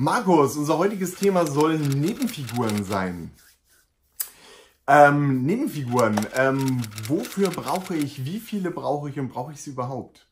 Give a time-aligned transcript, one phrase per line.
[0.00, 3.32] Markus, unser heutiges Thema sollen Nebenfiguren sein.
[4.86, 10.28] Ähm, Nebenfiguren, ähm, wofür brauche ich, wie viele brauche ich und brauche ich sie überhaupt?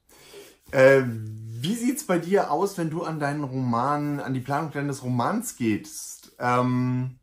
[0.71, 5.03] Äh, wie sieht's bei dir aus, wenn du an deinen Roman, an die Planung deines
[5.03, 6.37] Romans gehst?
[6.39, 7.19] Ähm,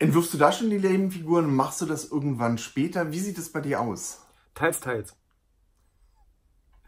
[0.00, 1.54] entwirfst du da schon die Nebenfiguren?
[1.54, 3.12] Machst du das irgendwann später?
[3.12, 4.26] Wie sieht es bei dir aus?
[4.56, 5.14] Teils, teils.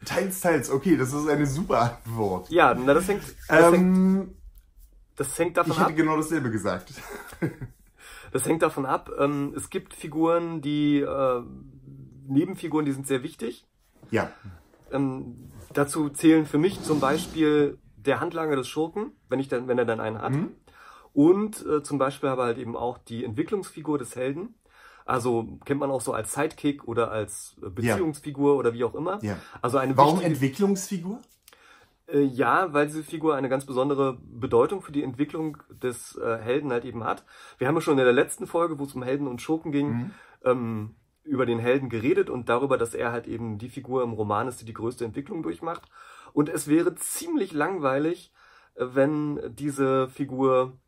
[0.04, 2.50] Teils, teils, okay, das ist eine super Antwort.
[2.50, 4.28] Ja, na, das hängt, das, ähm, hängt,
[5.16, 5.78] das hängt davon ab.
[5.78, 6.92] Ich hätte genau dasselbe gesagt.
[8.32, 9.10] das hängt davon ab.
[9.18, 11.42] Ähm, es gibt Figuren, die äh,
[12.26, 13.66] Nebenfiguren, die sind sehr wichtig.
[14.10, 14.30] Ja.
[14.90, 19.78] Ähm, dazu zählen für mich zum Beispiel der Handlanger des Schurken, wenn ich dann, wenn
[19.78, 20.32] er dann einen hat.
[20.32, 20.50] Mhm.
[21.12, 24.54] Und äh, zum Beispiel aber halt eben auch die Entwicklungsfigur des Helden.
[25.04, 28.58] Also kennt man auch so als Sidekick oder als äh, Beziehungsfigur ja.
[28.58, 29.18] oder wie auch immer.
[29.22, 29.36] Ja.
[29.60, 31.18] Also eine Warum Entwicklungsfigur?
[32.12, 36.70] Äh, ja, weil diese Figur eine ganz besondere Bedeutung für die Entwicklung des äh, Helden
[36.70, 37.24] halt eben hat.
[37.58, 39.88] Wir haben ja schon in der letzten Folge, wo es um Helden und Schurken ging,
[39.88, 40.10] mhm.
[40.44, 40.94] ähm,
[41.24, 44.60] über den Helden geredet und darüber, dass er halt eben die Figur im Roman ist,
[44.60, 45.82] die die größte Entwicklung durchmacht.
[46.32, 48.32] Und es wäre ziemlich langweilig,
[48.74, 50.78] äh, wenn diese Figur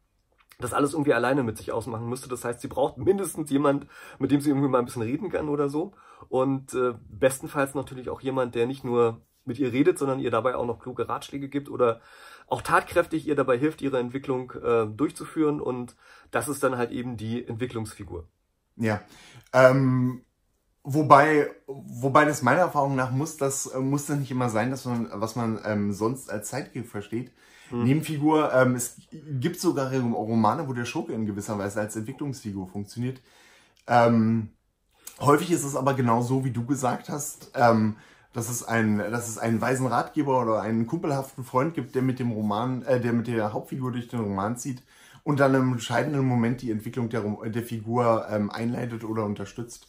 [0.58, 2.28] das alles irgendwie alleine mit sich ausmachen müsste.
[2.28, 3.86] Das heißt, sie braucht mindestens jemand,
[4.18, 5.92] mit dem sie irgendwie mal ein bisschen reden kann oder so.
[6.28, 10.54] Und äh, bestenfalls natürlich auch jemand, der nicht nur mit ihr redet, sondern ihr dabei
[10.54, 12.00] auch noch kluge Ratschläge gibt oder
[12.46, 15.60] auch tatkräftig ihr dabei hilft, ihre Entwicklung äh, durchzuführen.
[15.60, 15.96] Und
[16.30, 18.26] das ist dann halt eben die Entwicklungsfigur.
[18.76, 19.00] Ja.
[19.52, 20.22] Ähm,
[20.82, 25.08] wobei, wobei das meiner Erfahrung nach muss das, muss das nicht immer sein, dass man,
[25.12, 27.32] was man ähm, sonst als Sidekick versteht.
[27.70, 27.84] Hm.
[27.84, 28.96] Nebenfigur, ähm, es
[29.40, 33.20] gibt sogar Romane, wo der Schurke in gewisser Weise als Entwicklungsfigur funktioniert.
[33.86, 34.50] Ähm,
[35.20, 37.96] häufig ist es aber genau so, wie du gesagt hast, ähm,
[38.32, 42.18] dass es, ein, dass es einen weisen Ratgeber oder einen kumpelhaften Freund gibt, der mit
[42.18, 44.82] dem Roman, äh, der mit der Hauptfigur durch den Roman zieht
[45.22, 49.88] und dann im entscheidenden Moment die Entwicklung der, der Figur ähm, einleitet oder unterstützt.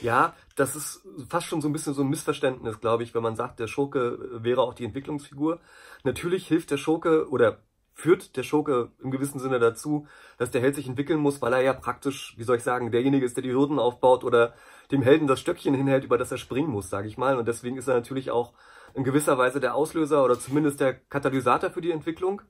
[0.00, 3.36] Ja, das ist fast schon so ein bisschen so ein Missverständnis, glaube ich, wenn man
[3.36, 5.60] sagt, der Schurke wäre auch die Entwicklungsfigur.
[6.02, 7.58] Natürlich hilft der Schurke oder
[7.92, 10.06] führt der Schurke im gewissen Sinne dazu,
[10.38, 13.24] dass der Held sich entwickeln muss, weil er ja praktisch, wie soll ich sagen, derjenige
[13.24, 14.54] ist, der die Hürden aufbaut oder
[14.90, 17.38] dem Helden das Stöckchen hinhält, über das er springen muss, sage ich mal.
[17.38, 18.54] Und deswegen ist er natürlich auch
[18.94, 22.42] in gewisser Weise der Auslöser oder zumindest der Katalysator für die Entwicklung.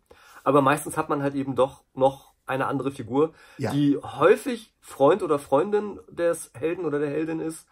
[0.44, 3.72] Aber meistens hat man halt eben doch noch eine andere Figur, ja.
[3.72, 7.68] die häufig Freund oder Freundin des Helden oder der Heldin ist,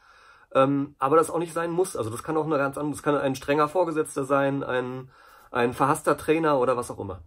[0.55, 1.97] ähm, aber das auch nicht sein muss.
[1.97, 5.11] Also das kann auch eine ganz andere, das kann ein strenger Vorgesetzter sein, ein,
[5.51, 7.23] ein verhasster Trainer oder was auch immer.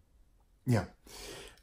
[0.66, 0.88] Ja.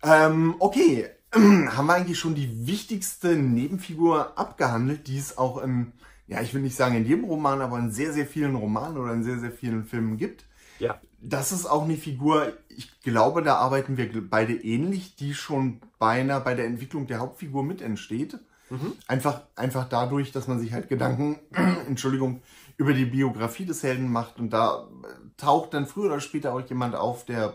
[0.03, 5.93] Ähm, okay, haben wir eigentlich schon die wichtigste Nebenfigur abgehandelt, die es auch in,
[6.27, 9.13] ja, ich will nicht sagen in jedem Roman, aber in sehr, sehr vielen Romanen oder
[9.13, 10.45] in sehr, sehr vielen Filmen gibt.
[10.79, 11.01] Ja.
[11.21, 16.41] Das ist auch eine Figur, ich glaube, da arbeiten wir beide ähnlich, die schon beinahe
[16.41, 18.39] bei der Entwicklung der Hauptfigur mit entsteht.
[18.71, 18.93] Mhm.
[19.07, 21.39] Einfach, einfach dadurch, dass man sich halt Gedanken,
[21.87, 22.43] Entschuldigung,
[22.77, 24.89] über die Biografie des Helden macht und da
[25.37, 27.55] taucht dann früher oder später auch jemand auf, der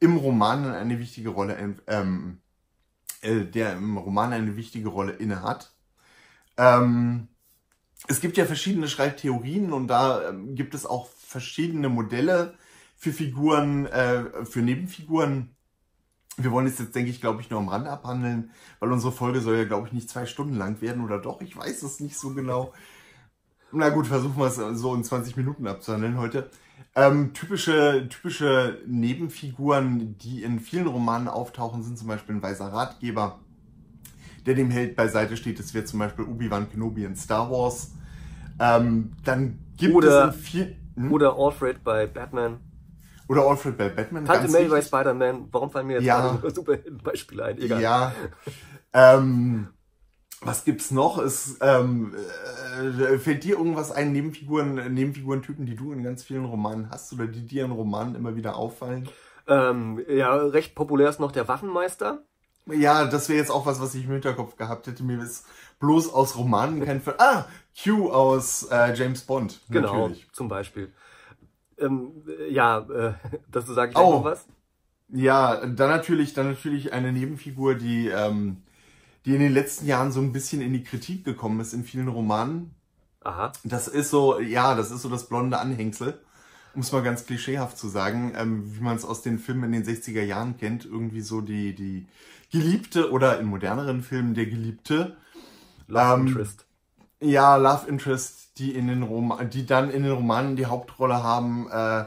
[0.00, 2.40] im Roman eine wichtige Rolle, ähm,
[3.22, 5.74] äh, der im Roman eine wichtige Rolle inne hat.
[6.56, 7.28] Ähm,
[8.08, 12.54] es gibt ja verschiedene Schreibtheorien und da ähm, gibt es auch verschiedene Modelle
[12.96, 15.55] für Figuren, äh, für Nebenfiguren.
[16.36, 19.40] Wir wollen es jetzt, denke ich, glaube ich, nur am Rande abhandeln, weil unsere Folge
[19.40, 22.18] soll ja, glaube ich, nicht zwei Stunden lang werden oder doch, ich weiß es nicht
[22.18, 22.74] so genau.
[23.72, 26.50] Na gut, versuchen wir es so in 20 Minuten abzuhandeln heute.
[26.94, 33.38] Ähm, typische, typische Nebenfiguren, die in vielen Romanen auftauchen, sind zum Beispiel ein weiser Ratgeber,
[34.46, 35.58] der dem Held beiseite steht.
[35.58, 37.92] Das wäre zum Beispiel Obi-Wan Kenobi in Star Wars.
[38.58, 41.12] Ähm, dann gibt oder, es in viel, hm?
[41.12, 42.60] Oder Alfred bei Batman.
[43.28, 44.24] Oder Alfred bei Batman.
[44.24, 45.48] Tante May bei Spider-Man.
[45.50, 46.38] Warum fallen mir jetzt ja.
[46.54, 47.58] super Beispiele ein?
[47.58, 47.80] Egal.
[47.80, 48.12] Ja.
[48.92, 49.68] ähm,
[50.40, 51.18] was gibt's noch?
[51.18, 56.90] Es ähm, äh, fällt dir irgendwas ein, Nebenfiguren, Nebenfigurentypen, die du in ganz vielen Romanen
[56.90, 59.08] hast oder die dir in Romanen immer wieder auffallen?
[59.48, 62.22] Ähm, ja, recht populär ist noch der Waffenmeister.
[62.66, 65.04] Ja, das wäre jetzt auch was, was ich im Hinterkopf gehabt hätte.
[65.04, 65.46] Mir ist
[65.78, 67.00] bloß aus Romanen kein.
[67.18, 67.44] Ah,
[67.80, 69.60] Q aus äh, James Bond.
[69.70, 70.28] Genau, natürlich.
[70.32, 70.92] zum Beispiel.
[71.78, 73.14] Ähm, ja, äh,
[73.50, 74.10] dazu sage ich oh.
[74.18, 74.46] noch was.
[75.08, 78.62] Ja, dann natürlich, dann natürlich eine Nebenfigur, die ähm,
[79.26, 82.06] die in den letzten Jahren so ein bisschen in die Kritik gekommen ist in vielen
[82.06, 82.70] Romanen.
[83.24, 83.52] Aha.
[83.64, 86.20] Das ist so, ja, das ist so das blonde Anhängsel,
[86.74, 89.82] um es mal ganz klischeehaft zu sagen, ähm, wie man es aus den Filmen in
[89.82, 92.06] den 60er Jahren kennt, irgendwie so die, die
[92.52, 95.16] Geliebte oder in moderneren Filmen der Geliebte.
[95.88, 96.64] Love ähm, Interest.
[97.20, 101.68] Ja, Love Interest, die in den Rom die dann in den Romanen die Hauptrolle haben,
[101.70, 102.04] äh,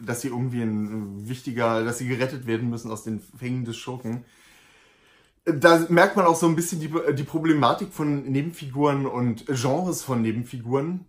[0.00, 4.24] dass sie irgendwie ein wichtiger, dass sie gerettet werden müssen aus den Fängen des Schurken.
[5.44, 10.22] Da merkt man auch so ein bisschen die, die Problematik von Nebenfiguren und Genres von
[10.22, 11.04] Nebenfiguren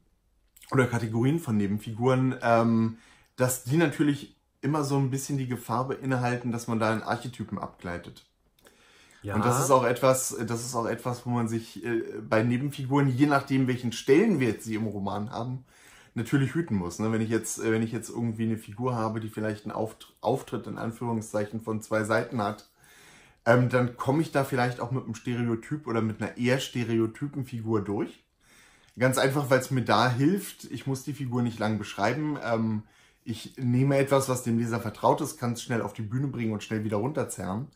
[0.71, 2.97] oder Kategorien von Nebenfiguren, ähm,
[3.37, 7.59] dass die natürlich immer so ein bisschen die Gefahr beinhalten, dass man da in Archetypen
[7.59, 8.25] abgleitet.
[9.25, 9.33] Ja.
[9.35, 13.07] Und das ist auch etwas, das ist auch etwas, wo man sich äh, bei Nebenfiguren,
[13.07, 15.65] je nachdem welchen Stellenwert sie im Roman haben,
[16.13, 16.99] natürlich hüten muss.
[16.99, 17.11] Ne?
[17.11, 19.73] Wenn ich jetzt, äh, wenn ich jetzt irgendwie eine Figur habe, die vielleicht einen
[20.21, 22.69] Auftritt in Anführungszeichen von zwei Seiten hat,
[23.47, 27.45] ähm, dann komme ich da vielleicht auch mit einem Stereotyp oder mit einer eher stereotypen
[27.45, 28.23] Figur durch.
[28.99, 30.65] Ganz einfach, weil es mir da hilft.
[30.65, 32.37] Ich muss die Figur nicht lang beschreiben.
[32.43, 32.83] Ähm,
[33.23, 36.53] ich nehme etwas, was dem Leser vertraut ist, kann es schnell auf die Bühne bringen
[36.53, 37.69] und schnell wieder runterzerren.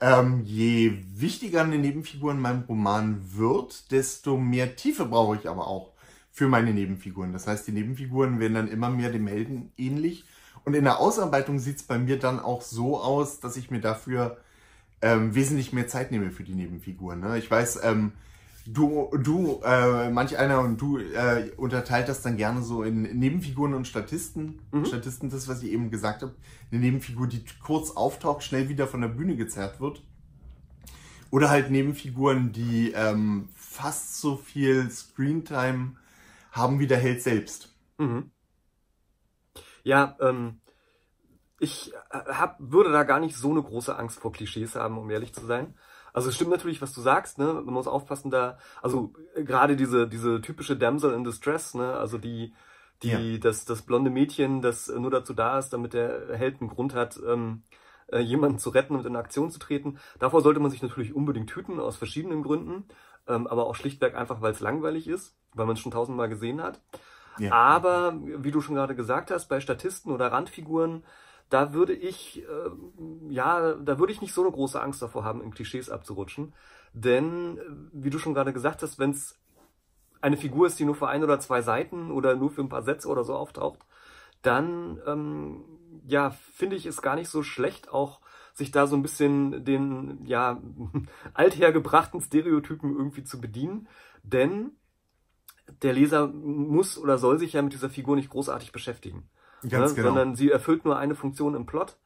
[0.00, 5.66] Ähm, je wichtiger eine Nebenfigur in meinem Roman wird, desto mehr Tiefe brauche ich aber
[5.66, 5.92] auch
[6.30, 7.32] für meine Nebenfiguren.
[7.32, 10.24] Das heißt, die Nebenfiguren werden dann immer mehr dem Helden ähnlich.
[10.64, 13.80] Und in der Ausarbeitung sieht es bei mir dann auch so aus, dass ich mir
[13.80, 14.36] dafür
[15.00, 17.20] ähm, wesentlich mehr Zeit nehme für die Nebenfiguren.
[17.20, 17.38] Ne?
[17.38, 18.12] Ich weiß, ähm,
[18.66, 23.74] du, du, äh, manch einer und du äh, unterteilt das dann gerne so in Nebenfiguren
[23.74, 24.60] und Statisten.
[24.72, 24.84] Mhm.
[24.84, 26.34] Statisten, das, was ich eben gesagt habe.
[26.70, 30.02] Eine Nebenfigur, die kurz auftaucht, schnell wieder von der Bühne gezerrt wird.
[31.30, 35.96] Oder halt Nebenfiguren, die ähm, fast so viel Screentime
[36.52, 37.74] haben wie der Held selbst.
[37.98, 38.30] Mhm.
[39.82, 40.60] Ja, ähm,
[41.60, 45.10] ich äh, hab, würde da gar nicht so eine große Angst vor Klischees haben, um
[45.10, 45.74] ehrlich zu sein.
[46.16, 47.44] Also es stimmt natürlich, was du sagst, ne?
[47.44, 51.92] Man muss aufpassen da, also äh, gerade diese, diese typische Damsel in Distress, ne?
[51.92, 52.54] Also die,
[53.02, 53.38] die, ja.
[53.38, 57.20] das, das blonde Mädchen, das nur dazu da ist, damit der Held einen Grund hat,
[57.28, 57.64] ähm,
[58.06, 59.98] äh, jemanden zu retten und in Aktion zu treten.
[60.18, 62.88] Davor sollte man sich natürlich unbedingt hüten, aus verschiedenen Gründen,
[63.28, 66.62] ähm, aber auch schlichtweg einfach, weil es langweilig ist, weil man es schon tausendmal gesehen
[66.62, 66.80] hat.
[67.38, 67.52] Ja.
[67.52, 71.04] Aber, wie du schon gerade gesagt hast, bei Statisten oder Randfiguren,
[71.48, 72.70] da würde ich, äh,
[73.28, 76.54] ja, da würde ich nicht so eine große Angst davor haben, in Klischees abzurutschen.
[76.92, 77.60] Denn,
[77.92, 79.38] wie du schon gerade gesagt hast, wenn es
[80.20, 82.82] eine Figur ist, die nur für ein oder zwei Seiten oder nur für ein paar
[82.82, 83.80] Sätze oder so auftaucht,
[84.42, 85.64] dann, ähm,
[86.06, 88.20] ja, finde ich es gar nicht so schlecht, auch
[88.54, 90.60] sich da so ein bisschen den, ja,
[91.34, 93.88] althergebrachten Stereotypen irgendwie zu bedienen.
[94.22, 94.72] Denn
[95.82, 99.28] der Leser muss oder soll sich ja mit dieser Figur nicht großartig beschäftigen.
[99.62, 99.96] Ganz ne?
[99.96, 100.08] genau.
[100.08, 101.96] Sondern sie erfüllt nur eine Funktion im Plot,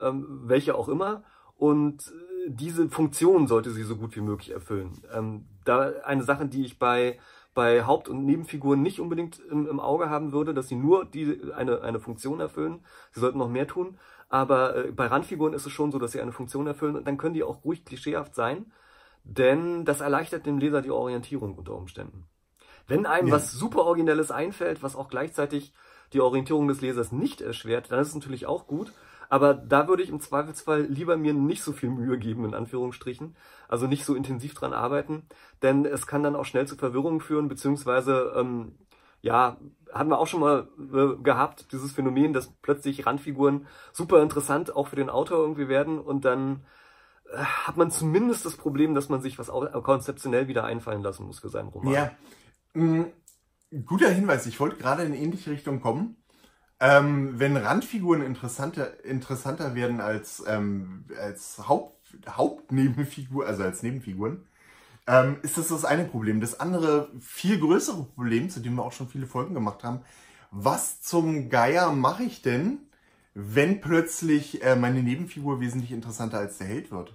[0.00, 1.24] ähm, welche auch immer.
[1.56, 5.00] Und äh, diese Funktion sollte sie so gut wie möglich erfüllen.
[5.12, 7.18] Ähm, da eine Sache, die ich bei
[7.58, 11.40] bei Haupt- und Nebenfiguren nicht unbedingt im, im, Auge haben würde, dass sie nur die,
[11.56, 12.84] eine, eine Funktion erfüllen.
[13.10, 13.98] Sie sollten noch mehr tun.
[14.28, 17.16] Aber äh, bei Randfiguren ist es schon so, dass sie eine Funktion erfüllen und dann
[17.16, 18.70] können die auch ruhig klischeehaft sein,
[19.24, 22.28] denn das erleichtert dem Leser die Orientierung unter Umständen.
[22.86, 23.34] Wenn einem ja.
[23.34, 25.72] was super Originelles einfällt, was auch gleichzeitig
[26.12, 28.92] die Orientierung des Lesers nicht erschwert, dann ist es natürlich auch gut.
[29.30, 33.36] Aber da würde ich im Zweifelsfall lieber mir nicht so viel Mühe geben, in Anführungsstrichen.
[33.68, 35.24] Also nicht so intensiv dran arbeiten,
[35.62, 38.74] denn es kann dann auch schnell zu Verwirrungen führen, beziehungsweise, ähm,
[39.20, 39.58] ja,
[39.92, 44.88] haben wir auch schon mal äh, gehabt, dieses Phänomen, dass plötzlich Randfiguren super interessant auch
[44.88, 46.64] für den Autor irgendwie werden und dann
[47.30, 49.48] äh, hat man zumindest das Problem, dass man sich was
[49.82, 51.92] konzeptionell wieder einfallen lassen muss für seinen Roman.
[51.92, 52.10] Ja,
[52.78, 53.06] Mhm.
[53.84, 56.16] Guter Hinweis, ich wollte gerade in ähnliche Richtung kommen.
[56.80, 64.46] Ähm, wenn Randfiguren interessanter, interessanter werden als, ähm, als Haupt, Hauptnebenfigur, also als Nebenfiguren,
[65.06, 66.40] ähm, ist das das eine Problem.
[66.40, 70.02] Das andere, viel größere Problem, zu dem wir auch schon viele Folgen gemacht haben,
[70.50, 72.78] was zum Geier mache ich denn,
[73.34, 77.14] wenn plötzlich äh, meine Nebenfigur wesentlich interessanter als der Held wird?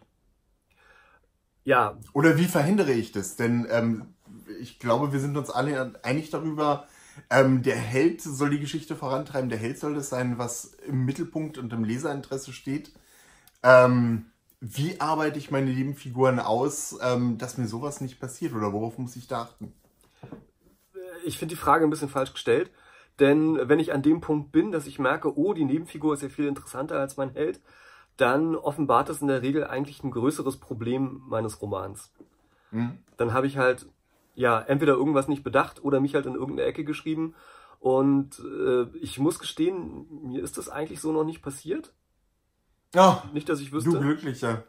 [1.64, 1.98] Ja.
[2.14, 3.36] Oder wie verhindere ich das?
[3.38, 4.14] Denn ähm,
[4.60, 6.88] ich glaube, wir sind uns alle einig darüber,
[7.30, 11.58] ähm, der Held soll die Geschichte vorantreiben, der Held soll das sein, was im Mittelpunkt
[11.58, 12.92] und im Leserinteresse steht.
[13.62, 14.26] Ähm,
[14.60, 19.16] wie arbeite ich meine Nebenfiguren aus, ähm, dass mir sowas nicht passiert oder worauf muss
[19.16, 19.74] ich da achten?
[21.26, 22.72] Ich finde die Frage ein bisschen falsch gestellt,
[23.20, 26.30] denn wenn ich an dem Punkt bin, dass ich merke, oh, die Nebenfigur ist ja
[26.30, 27.62] viel interessanter als mein Held,
[28.18, 32.12] dann offenbart das in der Regel eigentlich ein größeres Problem meines Romans.
[32.72, 32.98] Mhm.
[33.18, 33.86] Dann habe ich halt
[34.36, 37.36] ja, entweder irgendwas nicht bedacht oder mich halt in irgendeine Ecke geschrieben.
[37.80, 41.94] Und äh, ich muss gestehen, mir ist das eigentlich so noch nicht passiert.
[42.96, 43.24] Ja.
[43.34, 43.92] Nicht, dass ich wüsste.
[43.92, 44.64] Du glücklicher.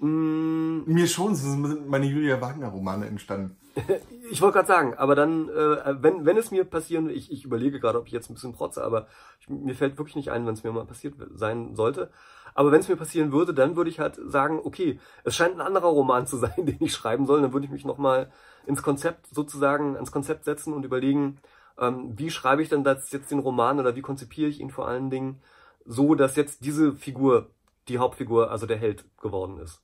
[0.00, 0.82] Mm.
[0.86, 3.56] Mir schon, so sind meine Julia Wagner-Romane entstanden.
[4.30, 7.80] ich wollte gerade sagen, aber dann, äh, wenn, wenn es mir passieren, ich, ich überlege
[7.80, 9.06] gerade, ob ich jetzt ein bisschen protze, aber
[9.40, 12.10] ich, mir fällt wirklich nicht ein, wenn es mir mal passiert sein sollte.
[12.54, 15.60] Aber wenn es mir passieren würde, dann würde ich halt sagen, okay, es scheint ein
[15.60, 17.42] anderer Roman zu sein, den ich schreiben soll.
[17.42, 18.30] Dann würde ich mich nochmal
[18.66, 21.38] ins Konzept sozusagen, ins Konzept setzen und überlegen,
[21.78, 24.86] ähm, wie schreibe ich denn das jetzt den Roman oder wie konzipiere ich ihn vor
[24.86, 25.40] allen Dingen
[25.84, 27.50] so, dass jetzt diese Figur
[27.88, 29.82] die Hauptfigur, also der Held geworden ist.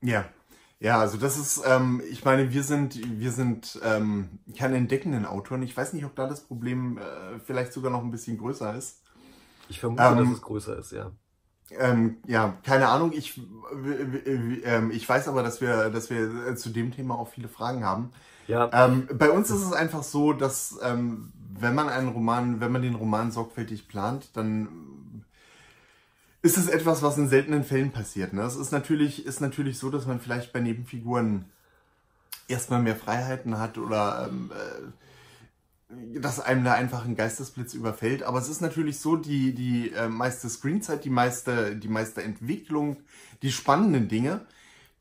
[0.00, 0.24] Ja.
[0.80, 5.62] Ja, also das ist, ähm, ich meine, wir sind, wir sind ähm, keine entdeckenden Autoren.
[5.62, 9.02] Ich weiß nicht, ob da das Problem äh, vielleicht sogar noch ein bisschen größer ist.
[9.68, 11.10] Ich vermute, ähm, dass es größer ist, ja.
[11.70, 13.12] Ähm, ja, keine Ahnung.
[13.12, 13.40] Ich,
[14.24, 18.10] äh, ich weiß aber, dass wir, dass wir zu dem Thema auch viele Fragen haben.
[18.46, 18.70] Ja.
[18.72, 22.82] Ähm, bei uns ist es einfach so, dass ähm, wenn man einen Roman, wenn man
[22.82, 24.68] den Roman sorgfältig plant, dann
[26.48, 28.32] ist es etwas, was in seltenen Fällen passiert.
[28.32, 28.40] Ne?
[28.40, 31.44] Es ist natürlich, ist natürlich so, dass man vielleicht bei Nebenfiguren
[32.48, 38.22] erstmal mehr Freiheiten hat oder ähm, äh, dass einem da einfach ein Geistesblitz überfällt.
[38.22, 42.96] Aber es ist natürlich so, die, die äh, meiste Screenzeit, die meiste, die meiste Entwicklung,
[43.42, 44.46] die spannenden Dinge,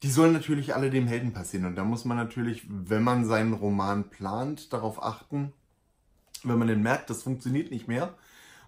[0.04, 1.66] die sollen natürlich alle dem Helden passieren.
[1.66, 5.54] Und da muss man natürlich, wenn man seinen Roman plant, darauf achten,
[6.44, 8.16] wenn man den merkt, das funktioniert nicht mehr,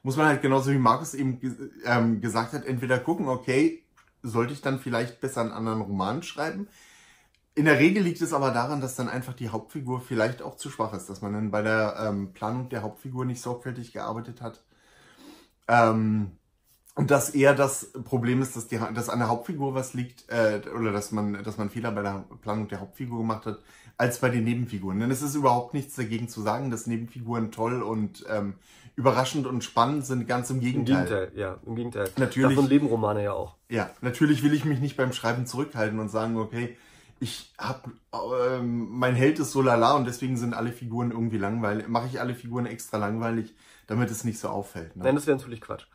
[0.03, 1.39] muss man halt genauso wie Markus eben
[1.85, 3.83] ähm, gesagt hat, entweder gucken, okay,
[4.23, 6.67] sollte ich dann vielleicht besser einen anderen Roman schreiben?
[7.55, 10.69] In der Regel liegt es aber daran, dass dann einfach die Hauptfigur vielleicht auch zu
[10.69, 14.63] schwach ist, dass man dann bei der ähm, Planung der Hauptfigur nicht sorgfältig gearbeitet hat.
[15.67, 16.38] Ähm,
[16.95, 20.61] und dass eher das Problem ist, dass, die, dass an der Hauptfigur was liegt, äh,
[20.75, 23.59] oder dass man, dass man Fehler bei der Planung der Hauptfigur gemacht hat,
[23.97, 24.99] als bei den Nebenfiguren.
[24.99, 28.55] Denn es ist überhaupt nichts dagegen zu sagen, dass Nebenfiguren toll und ähm,
[28.95, 30.97] überraschend und spannend sind, ganz im Gegenteil.
[30.97, 32.09] Im Gegenteil, ja, im Gegenteil.
[32.17, 33.55] Natürlich, Davon leben Romane ja auch.
[33.69, 36.75] Ja, natürlich will ich mich nicht beim Schreiben zurückhalten und sagen, okay,
[37.19, 37.89] ich hab,
[38.49, 41.87] ähm, mein Held ist so lala und deswegen sind alle Figuren irgendwie langweilig.
[41.87, 43.53] Mache ich alle Figuren extra langweilig,
[43.87, 44.95] damit es nicht so auffällt.
[44.95, 45.03] Ne?
[45.03, 45.85] Nein, das wäre natürlich Quatsch.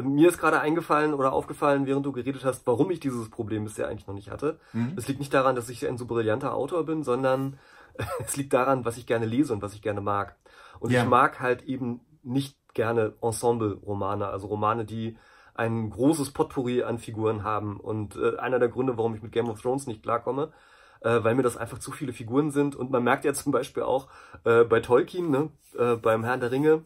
[0.00, 3.88] Mir ist gerade eingefallen oder aufgefallen, während du geredet hast, warum ich dieses Problem bisher
[3.88, 4.58] eigentlich noch nicht hatte.
[4.72, 4.94] Mhm.
[4.96, 7.58] Es liegt nicht daran, dass ich ein so brillanter Autor bin, sondern
[8.24, 10.36] es liegt daran, was ich gerne lese und was ich gerne mag.
[10.80, 11.02] Und ja.
[11.02, 15.16] ich mag halt eben nicht gerne Ensemble-Romane, also Romane, die
[15.54, 17.78] ein großes Potpourri an Figuren haben.
[17.78, 20.52] Und äh, einer der Gründe, warum ich mit Game of Thrones nicht klarkomme,
[21.00, 22.74] äh, weil mir das einfach zu viele Figuren sind.
[22.74, 24.08] Und man merkt ja zum Beispiel auch
[24.44, 26.82] äh, bei Tolkien, ne, äh, beim Herrn der Ringe,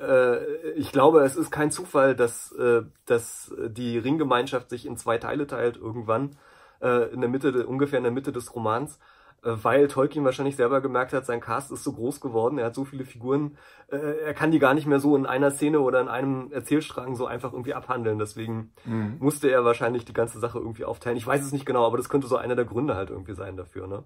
[0.00, 5.18] äh, ich glaube, es ist kein Zufall, dass, äh, dass die Ringgemeinschaft sich in zwei
[5.18, 6.36] Teile teilt irgendwann,
[6.80, 8.98] äh, in der Mitte, ungefähr in der Mitte des Romans.
[9.42, 12.74] Äh, weil Tolkien wahrscheinlich selber gemerkt hat, sein Cast ist so groß geworden, er hat
[12.74, 13.56] so viele Figuren,
[13.88, 17.14] äh, er kann die gar nicht mehr so in einer Szene oder in einem Erzählstrang
[17.14, 18.18] so einfach irgendwie abhandeln.
[18.18, 19.16] Deswegen mhm.
[19.20, 21.16] musste er wahrscheinlich die ganze Sache irgendwie aufteilen.
[21.16, 23.56] Ich weiß es nicht genau, aber das könnte so einer der Gründe halt irgendwie sein
[23.56, 23.86] dafür.
[23.86, 24.04] Ne?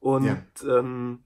[0.00, 0.78] Und ja.
[0.78, 1.20] ähm,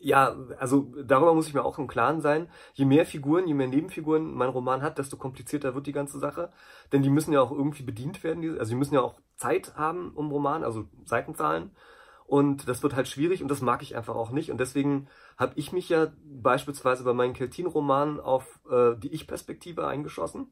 [0.00, 2.48] ja, also darüber muss ich mir auch im Klaren sein.
[2.72, 6.50] Je mehr Figuren, je mehr Nebenfiguren mein Roman hat, desto komplizierter wird die ganze Sache.
[6.92, 8.58] Denn die müssen ja auch irgendwie bedient werden.
[8.58, 11.70] Also die müssen ja auch Zeit haben um Roman, also Seitenzahlen.
[12.26, 14.50] Und das wird halt schwierig und das mag ich einfach auch nicht.
[14.50, 20.50] Und deswegen habe ich mich ja beispielsweise bei meinen Keltin-Romanen auf äh, die Ich-Perspektive eingeschossen.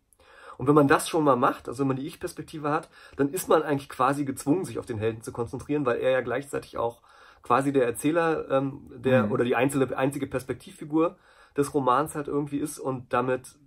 [0.58, 3.48] Und wenn man das schon mal macht, also wenn man die Ich-Perspektive hat, dann ist
[3.48, 7.00] man eigentlich quasi gezwungen, sich auf den Helden zu konzentrieren, weil er ja gleichzeitig auch
[7.42, 9.32] quasi der Erzähler ähm, der mhm.
[9.32, 11.16] oder die einzelne einzige Perspektivfigur
[11.56, 13.58] des Romans halt irgendwie ist und damit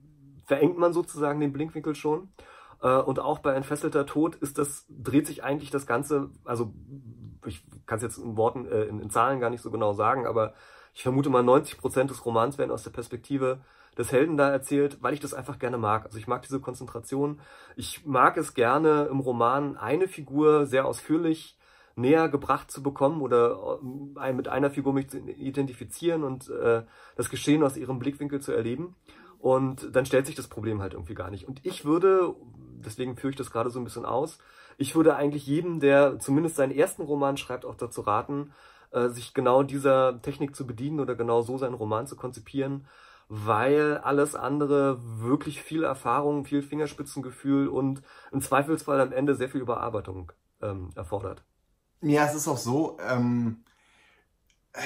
[0.46, 2.30] verengt man sozusagen den Blinkwinkel schon.
[2.82, 6.74] Äh, und auch bei Entfesselter Tod ist das, dreht sich eigentlich das Ganze, also
[7.46, 10.26] ich kann es jetzt in Worten, äh, in, in, Zahlen gar nicht so genau sagen,
[10.26, 10.54] aber
[10.94, 13.62] ich vermute mal 90 Prozent des Romans werden aus der Perspektive
[13.98, 16.06] des Helden da erzählt, weil ich das einfach gerne mag.
[16.06, 17.40] Also ich mag diese Konzentration.
[17.76, 21.58] Ich mag es gerne im Roman eine Figur sehr ausführlich
[21.96, 23.80] näher gebracht zu bekommen oder
[24.22, 26.84] äh, mit einer Figur mich zu identifizieren und äh,
[27.16, 28.96] das Geschehen aus ihrem Blickwinkel zu erleben.
[29.40, 31.48] Und dann stellt sich das Problem halt irgendwie gar nicht.
[31.48, 32.36] Und ich würde,
[32.86, 34.38] deswegen führe ich das gerade so ein bisschen aus,
[34.78, 38.52] ich würde eigentlich jedem, der zumindest seinen ersten Roman schreibt, auch dazu raten,
[38.92, 42.88] äh, sich genau dieser Technik zu bedienen oder genau so seinen Roman zu konzipieren,
[43.30, 49.62] weil alles andere wirklich viel Erfahrung, viel Fingerspitzengefühl und im Zweifelsfall am Ende sehr viel
[49.62, 50.32] Überarbeitung
[50.62, 51.44] ähm, erfordert.
[52.02, 53.64] Ja, es ist auch so, ähm,
[54.74, 54.82] äh,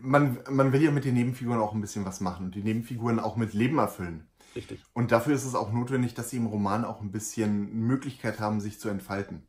[0.00, 3.20] man, man will ja mit den Nebenfiguren auch ein bisschen was machen und die Nebenfiguren
[3.20, 4.26] auch mit Leben erfüllen.
[4.54, 4.82] Richtig.
[4.94, 8.60] Und dafür ist es auch notwendig, dass sie im Roman auch ein bisschen Möglichkeit haben,
[8.60, 9.46] sich zu entfalten.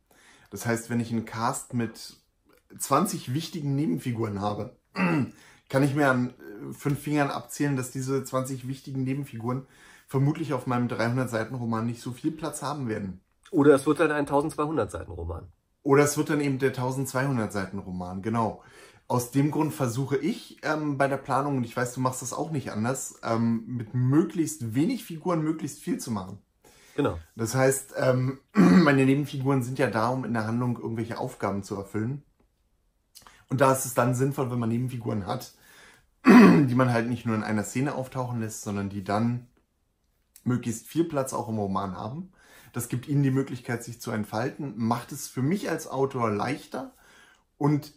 [0.50, 2.16] Das heißt, wenn ich einen Cast mit
[2.78, 8.68] 20 wichtigen Nebenfiguren habe, kann ich mir an äh, fünf Fingern abzählen, dass diese 20
[8.68, 9.66] wichtigen Nebenfiguren
[10.06, 13.20] vermutlich auf meinem 300-Seiten-Roman nicht so viel Platz haben werden.
[13.52, 15.48] Oder es wird halt ein 1200-Seiten-Roman.
[15.82, 18.62] Oder es wird dann eben der 1200-Seiten-Roman, genau
[19.10, 22.32] aus dem Grund versuche ich ähm, bei der Planung, und ich weiß, du machst das
[22.32, 26.38] auch nicht anders, ähm, mit möglichst wenig Figuren möglichst viel zu machen.
[26.94, 27.18] Genau.
[27.34, 31.74] Das heißt, ähm, meine Nebenfiguren sind ja da, um in der Handlung irgendwelche Aufgaben zu
[31.74, 32.22] erfüllen.
[33.48, 35.54] Und da ist es dann sinnvoll, wenn man Nebenfiguren hat,
[36.24, 39.48] die man halt nicht nur in einer Szene auftauchen lässt, sondern die dann
[40.44, 42.30] möglichst viel Platz auch im Roman haben.
[42.72, 46.92] Das gibt ihnen die Möglichkeit, sich zu entfalten, macht es für mich als Autor leichter
[47.58, 47.92] und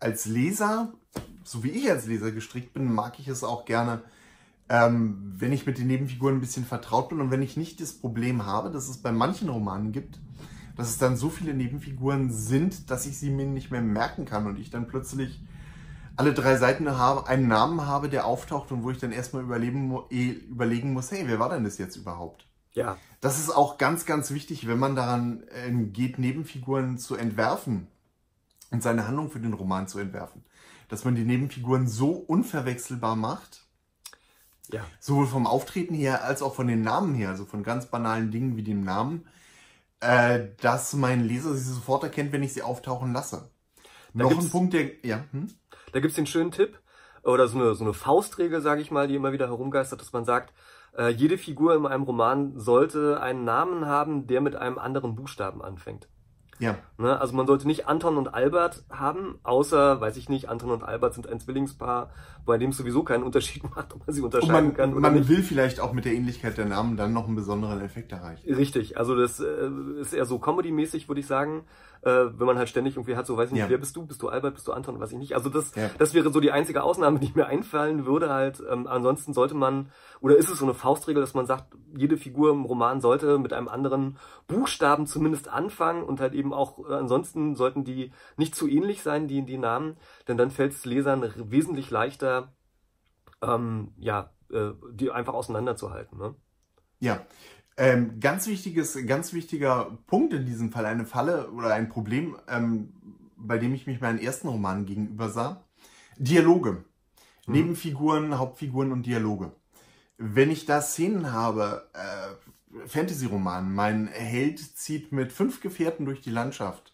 [0.00, 0.92] als Leser,
[1.44, 4.02] so wie ich als Leser gestrickt bin, mag ich es auch gerne,
[4.68, 7.92] ähm, wenn ich mit den Nebenfiguren ein bisschen vertraut bin und wenn ich nicht das
[7.92, 10.20] Problem habe, dass es bei manchen Romanen gibt,
[10.76, 14.46] dass es dann so viele Nebenfiguren sind, dass ich sie mir nicht mehr merken kann
[14.46, 15.42] und ich dann plötzlich
[16.16, 20.30] alle drei Seiten habe, einen Namen habe, der auftaucht und wo ich dann erstmal eh,
[20.30, 22.46] überlegen muss, hey, wer war denn das jetzt überhaupt?
[22.74, 22.98] Ja.
[23.20, 27.86] Das ist auch ganz, ganz wichtig, wenn man daran äh, geht, Nebenfiguren zu entwerfen
[28.70, 30.44] und seine Handlung für den Roman zu entwerfen.
[30.88, 33.66] Dass man die Nebenfiguren so unverwechselbar macht,
[34.68, 34.86] Ja.
[35.00, 38.56] sowohl vom Auftreten her als auch von den Namen her, also von ganz banalen Dingen
[38.56, 39.26] wie dem Namen,
[40.00, 43.50] äh, dass mein Leser sie sofort erkennt, wenn ich sie auftauchen lasse.
[44.16, 45.48] Da Noch ein Punkt, der, ja, hm?
[45.92, 46.78] Da gibt's den schönen Tipp
[47.22, 50.24] oder so eine, so eine Faustregel, sage ich mal, die immer wieder herumgeistert, dass man
[50.24, 50.52] sagt,
[50.96, 55.62] äh, jede Figur in einem Roman sollte einen Namen haben, der mit einem anderen Buchstaben
[55.62, 56.08] anfängt.
[56.58, 57.18] ja, Ne?
[57.20, 61.14] Also man sollte nicht Anton und Albert haben, außer, weiß ich nicht, Anton und Albert
[61.14, 62.10] sind ein Zwillingspaar,
[62.44, 65.14] bei dem es sowieso keinen Unterschied macht, ob man sie unterscheiden man, kann oder man
[65.14, 65.28] nicht.
[65.28, 68.52] will vielleicht auch mit der Ähnlichkeit der Namen dann noch einen besonderen Effekt erreichen.
[68.52, 69.68] Richtig, also das äh,
[70.00, 71.64] ist eher so Comedy-mäßig, würde ich sagen.
[72.04, 73.68] Äh, wenn man halt ständig irgendwie hat, so weiß ich nicht, Ja.
[73.70, 74.04] wer bist du?
[74.04, 74.54] Bist du Albert?
[74.54, 74.98] Bist du Anton?
[74.98, 75.34] Weiß ich nicht.
[75.36, 75.88] Also das, Ja.
[75.98, 78.60] das wäre so die einzige Ausnahme, die mir einfallen würde halt.
[78.68, 79.90] Ähm, ansonsten sollte man,
[80.20, 83.52] oder ist es so eine Faustregel, dass man sagt, jede Figur im Roman sollte mit
[83.52, 84.18] einem anderen
[84.48, 89.28] Buchstaben zumindest anfangen und halt eben auch, äh, ansonsten sollten die nicht zu ähnlich sein,
[89.28, 92.52] die, die Namen, denn dann fällt es Lesern wesentlich leichter,
[93.42, 96.18] ähm, ja, äh, die einfach auseinanderzuhalten.
[96.18, 96.34] Ne?
[97.00, 97.20] Ja,
[97.76, 102.92] ähm, ganz wichtiges, ganz wichtiger Punkt in diesem Fall, eine Falle oder ein Problem, ähm,
[103.36, 105.64] bei dem ich mich meinen ersten Roman gegenüber sah.
[106.18, 106.84] Dialoge.
[107.46, 107.52] Mhm.
[107.54, 109.52] Nebenfiguren, Hauptfiguren und Dialoge.
[110.18, 116.30] Wenn ich da Szenen habe, äh, Fantasy-Roman, mein Held zieht mit fünf Gefährten durch die
[116.30, 116.92] Landschaft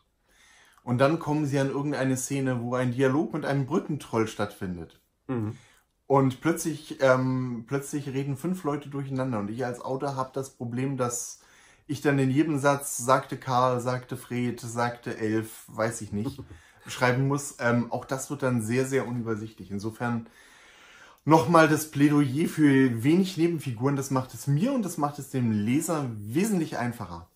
[0.82, 5.00] und dann kommen sie an irgendeine Szene, wo ein Dialog mit einem Brückentroll stattfindet.
[5.26, 5.56] Mhm.
[6.08, 9.38] Und plötzlich, ähm, plötzlich reden fünf Leute durcheinander.
[9.38, 11.40] Und ich als Autor habe das Problem, dass
[11.86, 16.42] ich dann in jedem Satz sagte Karl, sagte Fred, sagte Elf, weiß ich nicht,
[16.86, 17.56] schreiben muss.
[17.60, 19.70] Ähm, auch das wird dann sehr, sehr unübersichtlich.
[19.70, 20.26] Insofern
[21.26, 23.96] nochmal das Plädoyer für wenig Nebenfiguren.
[23.96, 27.28] Das macht es mir und das macht es dem Leser wesentlich einfacher.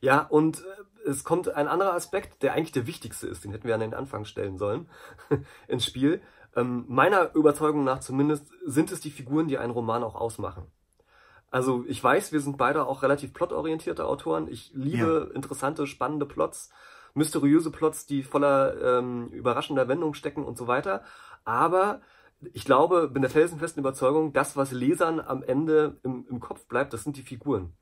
[0.00, 3.68] Ja, und äh, es kommt ein anderer Aspekt, der eigentlich der wichtigste ist, den hätten
[3.68, 4.88] wir an den Anfang stellen sollen,
[5.68, 6.22] ins Spiel.
[6.56, 10.70] Ähm, meiner Überzeugung nach zumindest sind es die Figuren, die einen Roman auch ausmachen.
[11.50, 14.48] Also ich weiß, wir sind beide auch relativ plotorientierte Autoren.
[14.48, 16.70] Ich liebe interessante, spannende Plots,
[17.14, 21.02] mysteriöse Plots, die voller ähm, überraschender Wendung stecken und so weiter.
[21.44, 22.00] Aber
[22.52, 26.92] ich glaube, bin der felsenfesten Überzeugung, das, was Lesern am Ende im, im Kopf bleibt,
[26.92, 27.72] das sind die Figuren.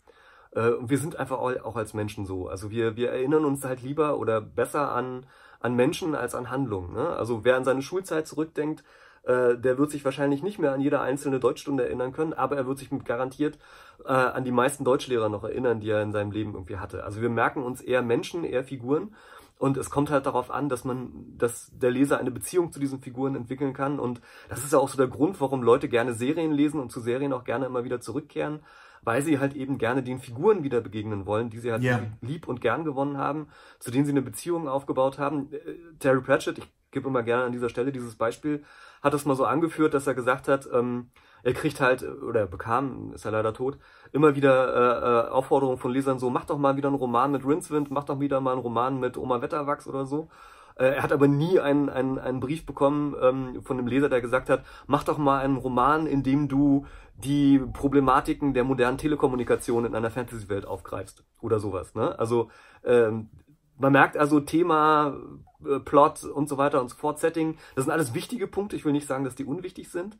[0.50, 2.48] Äh, Und wir sind einfach auch auch als Menschen so.
[2.48, 5.26] Also wir, wir erinnern uns halt lieber oder besser an,
[5.62, 6.92] an Menschen als an Handlungen.
[6.94, 7.08] Ne?
[7.08, 8.84] Also wer an seine Schulzeit zurückdenkt,
[9.24, 12.66] äh, der wird sich wahrscheinlich nicht mehr an jede einzelne Deutschstunde erinnern können, aber er
[12.66, 13.58] wird sich mit garantiert
[14.04, 17.04] äh, an die meisten Deutschlehrer noch erinnern, die er in seinem Leben irgendwie hatte.
[17.04, 19.14] Also wir merken uns eher Menschen, eher Figuren.
[19.58, 23.00] Und es kommt halt darauf an, dass man, dass der Leser eine Beziehung zu diesen
[23.00, 24.00] Figuren entwickeln kann.
[24.00, 26.98] Und das ist ja auch so der Grund, warum Leute gerne Serien lesen und zu
[26.98, 28.58] Serien auch gerne immer wieder zurückkehren,
[29.02, 32.00] weil sie halt eben gerne den Figuren wieder begegnen wollen, die sie halt Ja.
[32.20, 35.52] lieb und gern gewonnen haben, zu denen sie eine Beziehung aufgebaut haben.
[35.52, 35.58] Äh,
[35.98, 38.62] Terry Pratchett, ich gebe immer gerne an dieser Stelle dieses Beispiel,
[39.02, 41.08] hat das mal so angeführt, dass er gesagt hat, ähm,
[41.42, 43.76] er kriegt halt, oder er bekam, ist er leider tot,
[44.12, 47.44] immer wieder äh, äh, Aufforderungen von Lesern so, mach doch mal wieder einen Roman mit
[47.44, 50.28] Rincewind, mach doch wieder mal einen Roman mit Oma Wetterwachs oder so.
[50.76, 54.20] Äh, er hat aber nie einen, einen, einen Brief bekommen ähm, von einem Leser, der
[54.20, 59.84] gesagt hat, mach doch mal einen Roman, in dem du die Problematiken der modernen Telekommunikation
[59.84, 61.94] in einer Fantasy-Welt aufgreifst oder sowas.
[61.94, 62.18] Ne?
[62.18, 62.50] Also
[62.84, 63.30] ähm,
[63.78, 65.16] man merkt also Thema,
[65.64, 68.76] äh, Plot und so weiter und so fort, Setting, das sind alles wichtige Punkte.
[68.76, 70.18] Ich will nicht sagen, dass die unwichtig sind.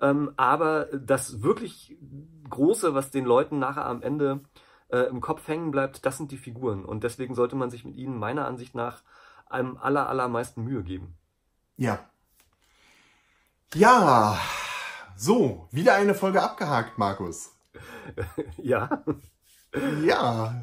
[0.00, 1.96] Ähm, aber das wirklich
[2.50, 4.40] Große, was den Leuten nachher am Ende
[4.88, 6.84] äh, im Kopf hängen bleibt, das sind die Figuren.
[6.84, 9.02] Und deswegen sollte man sich mit ihnen meiner Ansicht nach
[9.46, 11.16] einem aller, allermeisten Mühe geben.
[11.76, 11.98] Ja.
[13.74, 14.38] Ja.
[15.16, 17.52] So, wieder eine Folge abgehakt, Markus.
[18.58, 19.04] ja,
[20.04, 20.62] Ja.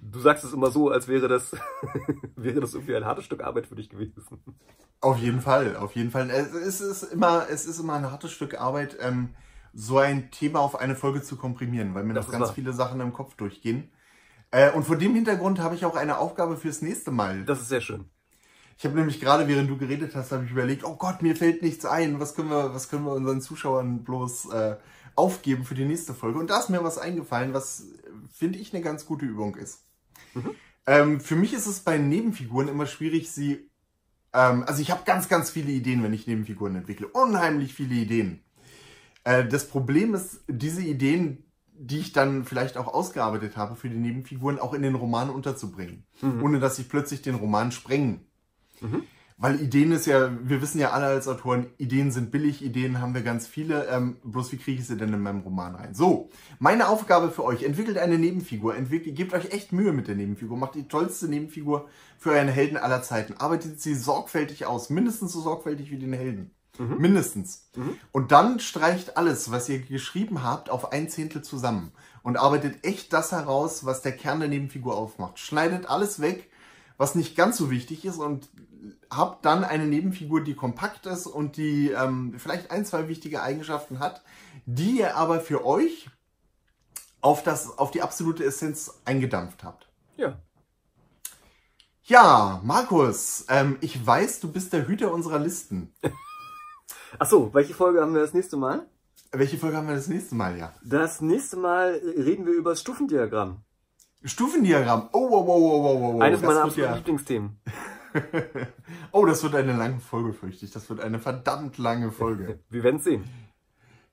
[0.00, 1.52] du sagst es immer so, als wäre das,
[2.36, 4.22] wäre das irgendwie ein hartes Stück Arbeit für dich gewesen.
[5.00, 6.30] Auf jeden Fall, auf jeden Fall.
[6.30, 9.34] Es ist immer, es ist immer ein hartes Stück Arbeit, ähm,
[9.72, 12.54] so ein Thema auf eine Folge zu komprimieren, weil mir Das noch ganz wahr.
[12.54, 13.90] viele Sachen im Kopf durchgehen.
[14.50, 17.44] Äh, und vor dem Hintergrund habe ich auch eine Aufgabe fürs nächste Mal.
[17.44, 18.10] Das ist sehr schön.
[18.78, 21.62] Ich habe nämlich gerade, während du geredet hast, habe ich überlegt, oh Gott, mir fällt
[21.62, 22.20] nichts ein.
[22.20, 24.76] Was können wir, was können wir unseren Zuschauern bloß äh,
[25.14, 26.38] aufgeben für die nächste Folge?
[26.38, 27.84] Und da ist mir was eingefallen, was
[28.32, 29.84] finde ich eine ganz gute Übung ist.
[30.34, 30.50] Mhm.
[30.86, 33.70] Ähm, für mich ist es bei Nebenfiguren immer schwierig, sie.
[34.32, 37.06] Ähm, also ich habe ganz, ganz viele Ideen, wenn ich Nebenfiguren entwickle.
[37.06, 38.42] Unheimlich viele Ideen.
[39.24, 43.96] Äh, das Problem ist, diese Ideen, die ich dann vielleicht auch ausgearbeitet habe für die
[43.96, 46.04] Nebenfiguren, auch in den Roman unterzubringen.
[46.20, 46.42] Mhm.
[46.42, 48.26] Ohne dass ich plötzlich den Roman sprengen.
[48.82, 49.02] Mhm.
[49.42, 53.12] Weil Ideen ist ja, wir wissen ja alle als Autoren, Ideen sind billig, Ideen haben
[53.12, 53.88] wir ganz viele.
[53.88, 55.94] Ähm, bloß wie kriege ich sie denn in meinem Roman rein?
[55.94, 60.14] So, meine Aufgabe für euch, entwickelt eine Nebenfigur, entwickelt, gebt euch echt Mühe mit der
[60.14, 65.32] Nebenfigur, macht die tollste Nebenfigur für euren Helden aller Zeiten, arbeitet sie sorgfältig aus, mindestens
[65.32, 66.52] so sorgfältig wie den Helden.
[66.78, 66.98] Mhm.
[66.98, 67.68] Mindestens.
[67.74, 67.96] Mhm.
[68.12, 71.90] Und dann streicht alles, was ihr geschrieben habt, auf ein Zehntel zusammen
[72.22, 75.38] und arbeitet echt das heraus, was der Kern der Nebenfigur aufmacht.
[75.38, 76.48] Schneidet alles weg,
[76.96, 78.48] was nicht ganz so wichtig ist und
[79.10, 83.98] habt dann eine Nebenfigur, die kompakt ist und die ähm, vielleicht ein, zwei wichtige Eigenschaften
[83.98, 84.22] hat,
[84.66, 86.08] die ihr aber für euch
[87.20, 89.88] auf, das, auf die absolute Essenz eingedampft habt.
[90.16, 90.38] Ja.
[92.04, 95.94] Ja, Markus, ähm, ich weiß, du bist der Hüter unserer Listen.
[97.18, 98.86] Ach so, welche Folge haben wir das nächste Mal?
[99.30, 100.72] Welche Folge haben wir das nächste Mal, ja?
[100.84, 103.62] Das nächste Mal reden wir über das Stufendiagramm.
[104.24, 105.08] Stufendiagramm.
[105.12, 106.22] Oh, wow, wow, wow, wow, wow.
[106.22, 106.96] Eines meiner absoluten ja.
[106.96, 107.60] Lieblingsthemen.
[109.12, 110.70] oh, das wird eine lange Folge, fürchte ich.
[110.70, 112.60] Das wird eine verdammt lange Folge.
[112.70, 113.24] wir werden sehen.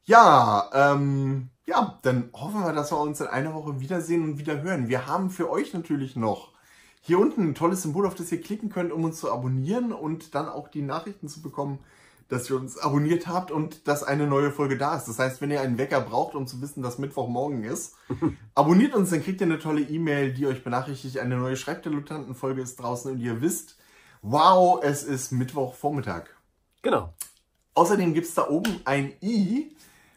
[0.04, 4.62] Ja, ähm, ja, dann hoffen wir, dass wir uns in einer Woche wiedersehen und wieder
[4.62, 4.88] hören.
[4.88, 6.54] Wir haben für euch natürlich noch
[7.02, 10.36] hier unten ein tolles Symbol, auf das ihr klicken könnt, um uns zu abonnieren und
[10.36, 11.80] dann auch die Nachrichten zu bekommen,
[12.28, 15.06] dass ihr uns abonniert habt und dass eine neue Folge da ist.
[15.06, 17.96] Das heißt, wenn ihr einen Wecker braucht, um zu wissen, dass Mittwochmorgen ist,
[18.56, 22.80] abonniert uns, dann kriegt ihr eine tolle E-Mail, die euch benachrichtigt, eine neue Schreibdilettanten-Folge ist
[22.80, 23.78] draußen und ihr wisst,
[24.22, 26.26] wow, es ist Mittwochvormittag.
[26.82, 27.14] Genau.
[27.74, 29.76] Außerdem gibt es da oben ein i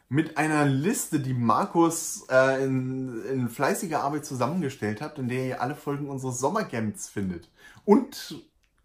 [0.08, 5.62] mit einer Liste, die Markus äh, in, in fleißiger Arbeit zusammengestellt hat, in der ihr
[5.62, 7.48] alle Folgen unseres Sommercamps findet.
[7.84, 8.42] Und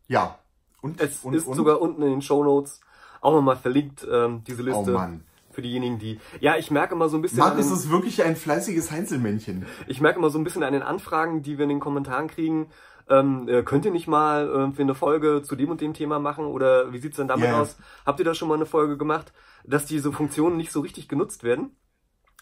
[0.07, 0.39] ja,
[0.81, 2.79] und es und, ist und, sogar unten in den Show Notes
[3.19, 4.91] auch nochmal verlinkt, ähm, diese Liste.
[4.91, 5.23] Oh Mann.
[5.51, 6.19] Für diejenigen, die.
[6.39, 7.39] Ja, ich merke mal so ein bisschen.
[7.39, 9.65] Markus ist wirklich ein fleißiges Heinzelmännchen.
[9.87, 12.67] Ich merke mal so ein bisschen an den Anfragen, die wir in den Kommentaren kriegen.
[13.09, 16.45] Ähm, äh, könnt ihr nicht mal für eine Folge zu dem und dem Thema machen
[16.45, 17.61] oder wie sieht's denn damit yeah.
[17.61, 17.77] aus?
[18.05, 19.31] Habt ihr da schon mal eine Folge gemacht,
[19.65, 21.71] dass diese Funktionen nicht so richtig genutzt werden?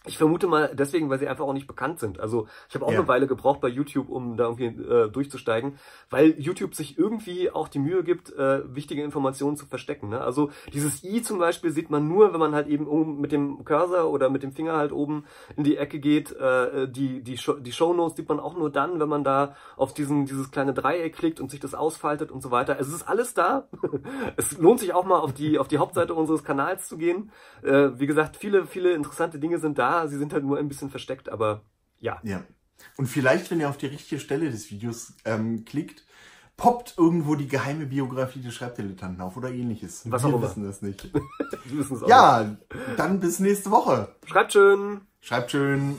[0.06, 2.20] Ich vermute mal deswegen, weil sie einfach auch nicht bekannt sind.
[2.20, 3.00] Also ich habe auch ja.
[3.00, 5.78] eine Weile gebraucht bei YouTube, um da irgendwie äh, durchzusteigen,
[6.10, 10.10] weil YouTube sich irgendwie auch die Mühe gibt, äh, wichtige Informationen zu verstecken.
[10.10, 10.22] Ne?
[10.22, 13.66] Also dieses i zum Beispiel sieht man nur, wenn man halt eben oben mit dem
[13.66, 16.32] Cursor oder mit dem Finger halt oben in die Ecke geht.
[16.34, 19.94] Äh, die die Show, die Shownotes sieht man auch nur dann, wenn man da auf
[19.94, 22.78] diesen dieses kleine Dreieck klickt und sich das ausfaltet und so weiter.
[22.80, 23.68] Es ist alles da.
[24.38, 27.32] es lohnt sich auch mal auf die auf die Hauptseite unseres Kanals zu gehen.
[27.64, 30.90] Äh, wie gesagt, viele viele interessante Dinge sind da sie sind halt nur ein bisschen
[30.90, 31.62] versteckt, aber
[32.00, 32.20] ja.
[32.24, 32.44] Ja.
[32.98, 36.06] Und vielleicht, wenn ihr auf die richtige Stelle des Videos ähm, klickt,
[36.58, 40.04] poppt irgendwo die geheime Biografie des Schreibdilettanten auf oder ähnliches.
[40.06, 41.14] Was Wir auch wissen das nicht.
[41.66, 42.56] Wir wissen es auch ja,
[42.98, 44.16] dann bis nächste Woche.
[44.26, 45.02] Schreibt schön.
[45.22, 45.98] Schreibt schön.